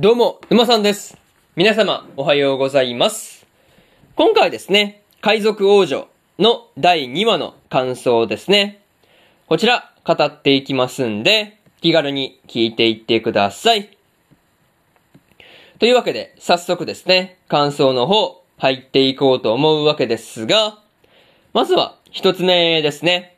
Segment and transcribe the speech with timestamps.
[0.00, 1.18] どうも、沼さんです。
[1.56, 3.48] 皆様、おはようございます。
[4.14, 6.06] 今回ですね、海賊王女
[6.38, 8.80] の第2話の感想ですね。
[9.48, 13.90] こちら、語っていきますんで、気軽に聞いていってください。
[15.80, 20.78] というわけで、早速ですね、感想の方、入っていこうと思うわけですが、
[21.52, 23.36] まずは、一つ目ですね。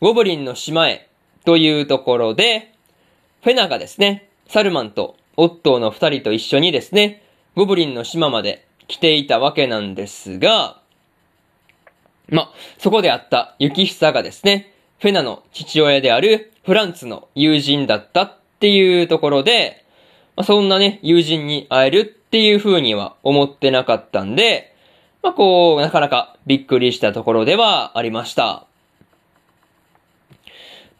[0.00, 1.10] ゴブリンの島へ、
[1.44, 2.72] というところで、
[3.42, 7.22] フェナがですね、サルマンとオットーの二人と一緒にですね、
[7.56, 10.82] ゴブリンの島まで来ていたわけなんですが、
[12.28, 19.86] ま、そこであった雪久がですね、フェナの父親であるフランツの友人だったっていうところで、
[20.36, 24.76] まあ、そんなね、友人に会えるっていう風には思ってなかったんで、
[25.22, 28.66] まあ、こう、なかなかびっくりしたところではありました。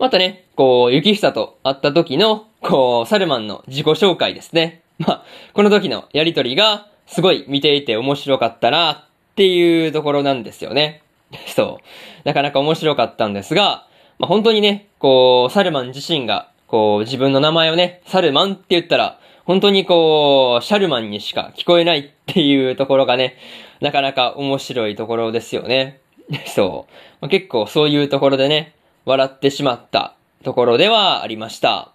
[0.00, 4.80] またね、こう、雪久と会った時の、こう、サルマンの自己紹介ですね。
[4.98, 11.02] まあ、この時のやりとりが、すごい見ていて面白かったな、っていうところなんですよね。
[11.55, 11.84] そう。
[12.25, 13.84] なかなか面白かったんですが、
[14.19, 23.36] まあ、本当にね、こう、サルマン自身が、こう、自分の名前をね、サルマンって言ったら、本当にこう、シャルマンにしか聞こえないっていうところがね、
[23.82, 26.00] なかなか面白いところですよね。
[26.47, 26.92] そう。
[27.20, 28.72] まあ、結構そういうところでね、
[29.05, 31.93] 笑ってしまったところではありました。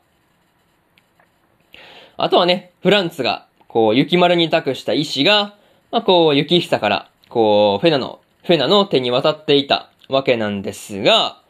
[2.18, 5.56] あとはね、フランツが、こう、雪丸に託した石が、
[5.92, 11.42] まあ、こう、雪久から、こう、フェナの、フェナの手に渡っていたわけなんですが、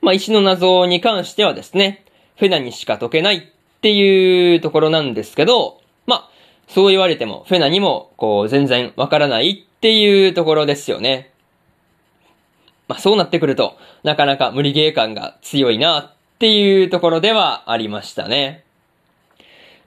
[0.00, 2.04] まあ、石の謎に関してはですね、
[2.36, 6.30] フェナにしか解けないっていうところなんですけど、まあ、
[6.66, 11.32] そう言われても、フェナにも、こう、全然わからないっていうところですよね。
[12.88, 18.64] まあ、そうなってくると、なかなか無理ゲー感が強いなっていうところではありましたね。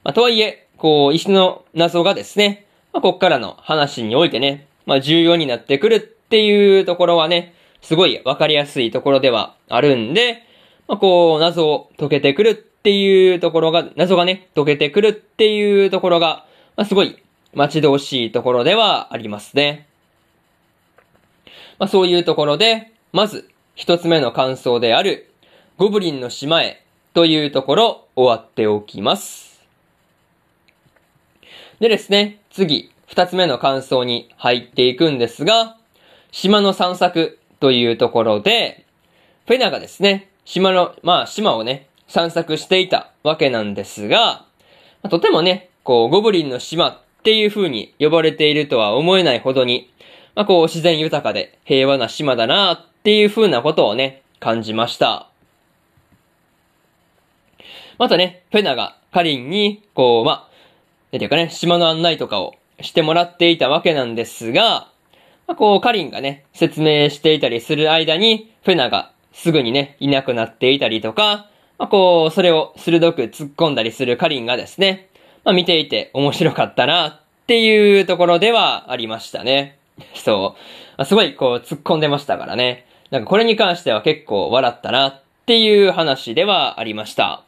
[0.04, 10.42] まあ、とはいえ、こう、石の謎がですね、まあ、こっからの話においてね、まあ、重要になってくるっていうところはね、すごいわかりやすいところではあるんで、
[10.86, 17.20] まあ、こう、謎を解けてくるっていうところが、謎がね、解けてくるっていうところが、まあ、すごい
[17.54, 19.88] 待ち遠しいところではありますね。
[21.78, 25.30] まあ、そういうところで、まず、一つ目の感想である、
[25.76, 29.62] ゴブリンの島へというところ、終わっておきます。
[31.78, 35.76] でですね、次、二つ目の感想に入っていくんですが、
[36.30, 38.86] 島の散策というところで、
[39.46, 44.46] フェナがですね、島の、まあ島をね、散策していたわけなんですが、
[45.10, 49.92] とてもね、こう、ゴブリンの島っていう風に呼ばれているとは思えないほどに、
[50.34, 55.28] まあこう、自然豊かで平和な島だなっていう風なことをね、感じました。
[57.98, 60.48] またね、フェナがカリンに、こう、まあ、
[61.10, 64.88] なんていうかね、島の案内とかをしてもらっていたわけなんですが、
[65.48, 75.08] まあ、こう、カリンがね、説明していたりする間に、フェナがすぐにね、いなくなっていたりとか、まあ、こう、それを鋭く突っ込んだりするカリンがですね、
[75.42, 79.76] まあ、見ていて面白かったな、っていうところではありましたね。
[80.14, 80.56] そ
[80.98, 81.04] う。
[81.04, 82.86] すごい、こう、突っ込んでましたからね。
[83.12, 87.44] なんかこれに関しては結構笑ったな、っていう話ではありました。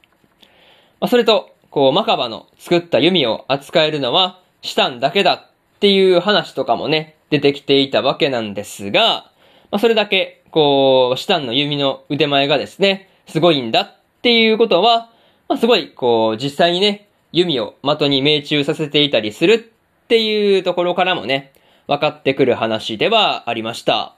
[1.01, 9.31] まあ、それと、こう、マカバの作った弓を扱えるのは、シタンだけだっていう話とかもね、出てきていたわけなんですが、
[9.71, 15.09] まあ、それだけ、こう、シタンの弓の腕前がですね、すごいんだっていうことは、
[15.49, 21.53] まあ、すごい、こう、実際にね、弓を的に命中させていたりするっていうところからもね、
[21.87, 24.15] 分かってくる話ではありました。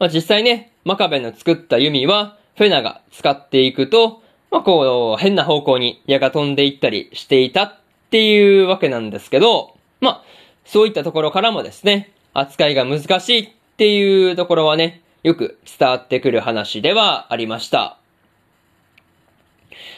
[0.00, 7.74] まあ、実際ね、マカベの作った弓は、フェナが使っていくと、まあ、こう、変な方向に矢が飛んでいったりしていたっ
[8.10, 10.22] ていうわけなんですけど、まあ、
[10.64, 17.98] そういったところからもですね、扱いが難しいっていうところはね、よく伝わってくる話ではありました。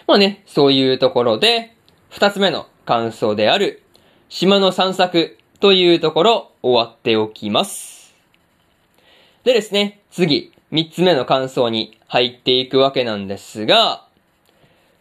[0.08, 1.76] まあね、そういうところで、
[2.10, 3.84] 二つ目の感想である、
[4.28, 8.01] 島の散策というところ終わっておきます。
[9.44, 14.06] でですね、次、三つ目の感想に入っていくわけなんですが、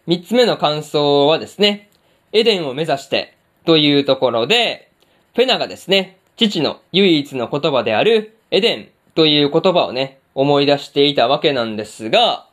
[0.07, 1.89] 三つ目の感想はですね、
[2.31, 3.35] エデンを目指して
[3.65, 4.91] というところで、
[5.35, 12.47] フェナがですね、父の唯一の言葉であるエデンという言葉をね、思い出していたわけなんですが、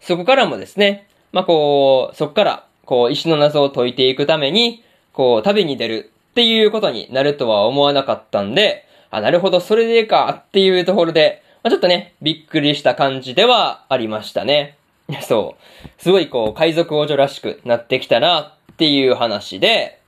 [0.00, 4.82] そこからもですね、まあ、こう、そこから、こう、石の謎を解いていくために、
[5.12, 14.76] こう、旅に出るっていうことになるとは思わなかったんで、あ、なるほど、それでかっていうところで、まあ、ちょっとね、びっくりした感じではありましたね。
[15.22, 16.02] そう。
[16.02, 19.98] すごいこう、海賊王女らしくなってきたなっていう話で、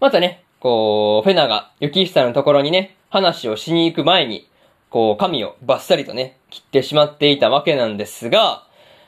[0.00, 4.48] またね、こう、フェナが雪久のところにね、話をしに行く前に、
[4.90, 8.64] こう、髪をバッサリとね、切ってしまっていたわけなんですが、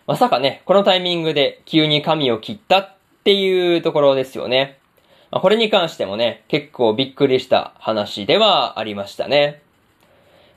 [0.06, 2.94] まさかね、このタイミングで急に髪を切ったっ
[3.24, 4.78] ていうところですよね。
[5.30, 9.62] あ、これに関してもね、結構びっくりした話ではありましたね。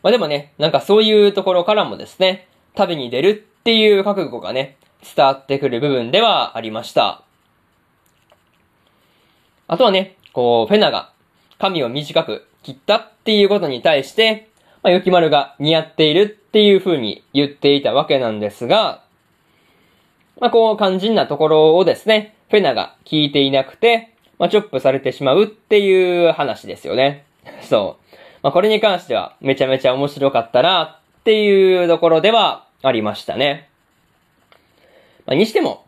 [0.03, 4.77] まあでもね、なんかそういうところからもですね、旅に出るっていう覚悟がね、
[5.15, 7.23] 伝わってくる部分ではありました。
[9.67, 11.11] あとはね、こう、フェナが
[11.59, 14.49] 髪を短く切ったっていうことに対して、
[14.83, 19.03] まあ、雪丸が似合っているっていう風に言っていたわけなんですが、
[20.39, 24.10] まあ、こう、肝心なところをですね、フェナが聞いていなくて、
[24.41, 27.25] まあ、チョップされてしまうっていう話ですよね。
[27.61, 28.15] そう。
[28.41, 33.69] まあ、これに関してはめちゃめちゃ面白かったなっていうところではありましたね。
[35.27, 35.85] まあ、にしても、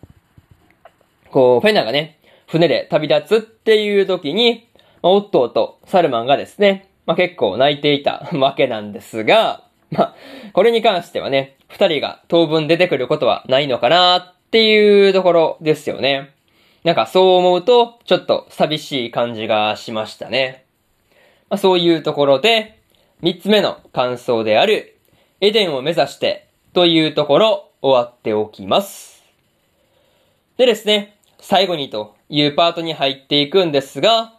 [1.32, 4.68] こう、フェナがね、船で旅立つっていう時に、
[5.02, 10.16] まあ、オットーとサルマンがですね、まあ、結構泣いていた わけなんですが、まあ、
[10.54, 16.33] これに関してはね、二人が当分出てくることはないのかなっていうところですよね。
[16.84, 20.66] なんかそう思うと、ちょっと寂しい感じがしましたね。
[21.50, 22.80] まあ、そういうところで、
[23.22, 25.00] 三つ目の感想である、
[25.40, 29.24] エデンを目指してというところ、終わっておきます。
[30.58, 34.34] でですね、最後にというパートに入っていくんですが、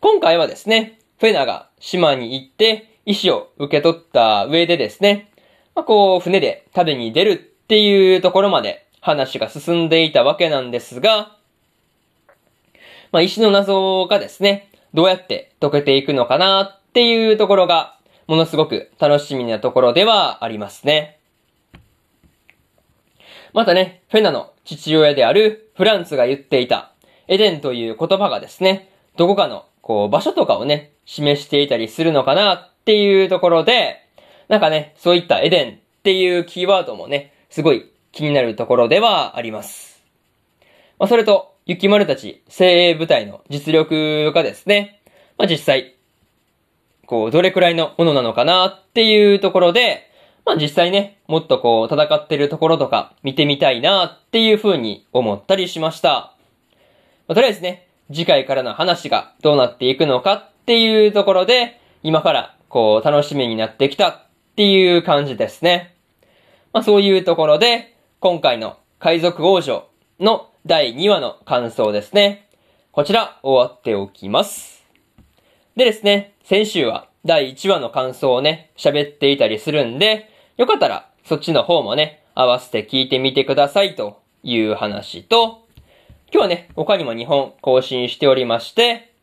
[0.00, 5.32] 今回はですね、フェナが島に行って石を受け取った上でですね、
[5.74, 11.37] まあ、こう、船で旅に出るっていうところまで話が進んでいたわけなんですが、
[13.12, 21.18] まあ、石の謎がですね、どうやって解けていくのかなっていうところが、ものすごく楽しみなところではありますね。
[23.52, 26.92] またね、フェナの父親であるフランツが言っていた、
[27.26, 34.04] エデンという言葉がですね、どこかの、こう、場所とかをね、示していたりするのかなっていうところで、
[34.48, 40.02] なんかね、そういったエデンっていうキーワードもね、すごい気になるところではあります。
[40.98, 45.02] まあ、それと、雪丸たち精鋭部隊の実力がですね、
[45.36, 45.96] まあ、実際、
[47.04, 50.10] こう、どれくらいのものなのかなっていうところで、
[50.46, 56.32] まあ、実際ね、もっとこう、戦ってるところとか見てみたいなっていう風に思ったりしました。
[57.28, 64.22] まあ、とりあえずね、次回からの話がどうなっていくのかっていうところで、今からこう、楽しみになってきたっ
[64.56, 65.94] ていう感じですね。
[66.72, 69.86] まあ、そういうところで、今回の海賊王女
[70.18, 72.46] の第2話の感想ですね。
[72.92, 74.84] こちら終わっておきます。
[75.76, 80.28] でですね、先週は第1話の感想をね、喋っていたりするんで、
[80.58, 85.66] よかったらそっちの方もね、合わせて聞いてみてくださいという話と、
[86.30, 89.14] 今日はね、他にも2本更新しておりまして、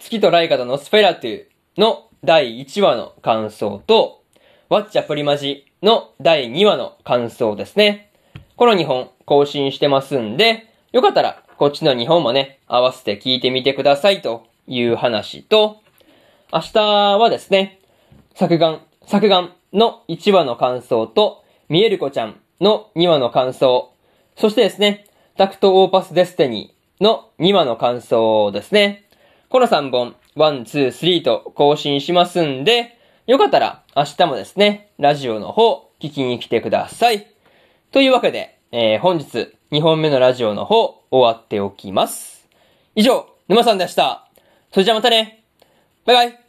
[0.00, 1.44] 月とライカとのスフェラトゥ
[1.78, 4.24] の第1話の感想と、
[4.68, 8.08] ワッチャプリマジの第2話の感想ですね。
[8.62, 15.80] この2本更新してますんで、よかったらこっちの2本もね、合わせて聞いてみてくださいという話と、
[16.52, 17.80] 明日はですね、
[18.36, 23.90] 作眼、作眼の1話の感想と、ミエルコちゃんの2話の感想、
[24.36, 29.08] そしてですね、タクトオーパスデスティニーの2話の感想ですね。
[29.48, 37.31] この3本、1、2、3と更新しますんで、よかったら明日もですね、ラジオの方聞きに来てください。
[37.92, 42.48] というわけで、えー、本日2本目のラジオの方終わっておきます。
[42.94, 44.30] 以上、沼さんでした。
[44.72, 45.44] それじゃあまたね。
[46.06, 46.41] バイバイ。